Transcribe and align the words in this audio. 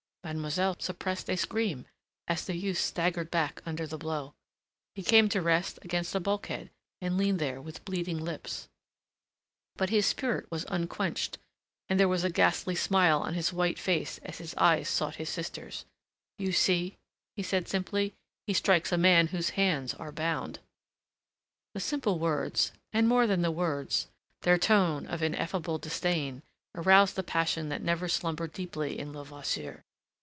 Mademoiselle 0.23 0.77
suppressed 0.79 1.29
a 1.31 1.35
scream, 1.35 1.85
as 2.27 2.45
the 2.45 2.55
youth 2.55 2.77
staggered 2.77 3.29
back 3.31 3.59
under 3.65 3.85
the 3.87 3.97
blow. 3.97 4.33
He 4.93 5.01
came 5.03 5.27
to 5.29 5.41
rest 5.41 5.79
against 5.81 6.13
a 6.15 6.19
bulkhead, 6.21 6.69
and 7.01 7.17
leaned 7.17 7.39
there 7.39 7.59
with 7.59 7.83
bleeding 7.83 8.19
lips. 8.19 8.69
But 9.77 9.89
his 9.89 10.05
spirit 10.05 10.45
was 10.51 10.65
unquenched, 10.69 11.39
and 11.89 11.99
there 11.99 12.07
was 12.07 12.23
a 12.23 12.29
ghastly 12.29 12.75
smile 12.75 13.19
on 13.19 13.33
his 13.33 13.51
white 13.51 13.77
face 13.79 14.19
as 14.19 14.37
his 14.37 14.53
eyes 14.57 14.87
sought 14.87 15.15
his 15.15 15.27
sister's. 15.27 15.83
"You 16.37 16.51
see," 16.53 16.97
he 17.35 17.41
said 17.43 17.67
simply. 17.67 18.13
"He 18.45 18.53
strikes 18.53 18.91
a 18.93 18.97
man 18.99 19.27
whose 19.29 19.49
hands 19.49 19.95
are 19.95 20.11
bound." 20.13 20.59
The 21.73 21.79
simple 21.81 22.19
words, 22.19 22.71
and, 22.93 23.09
more 23.09 23.25
than 23.27 23.41
the 23.41 23.51
words, 23.51 24.07
their 24.43 24.59
tone 24.59 25.07
of 25.07 25.23
ineffable 25.23 25.79
disdain, 25.79 26.43
aroused 26.75 27.15
the 27.17 27.23
passion 27.23 27.67
that 27.69 27.81
never 27.81 28.07
slumbered 28.07 28.53
deeply 28.53 28.97
in 28.99 29.11
Levasseur. 29.13 29.83